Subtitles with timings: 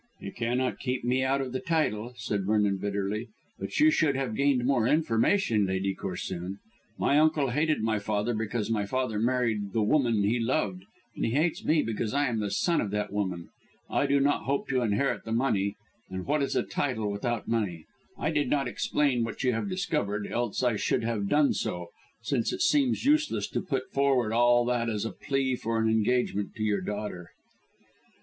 [0.19, 3.27] "He cannot keep me out of the title," said Vernon bitterly,
[3.59, 6.57] "but you should have gained more information, Lady Corsoon.
[6.97, 10.85] My uncle hated my father because my father married the woman he loved,
[11.15, 13.49] and he hates me because I am the son of that woman.
[13.91, 15.75] I do not hope to inherit the money,
[16.09, 17.85] and what is a title without money?
[18.17, 21.89] I did not explain what you have discovered, else I should have done so,
[22.23, 26.55] since it seemed useless to put forward all that as a plea for an engagement
[26.55, 27.29] to your daughter."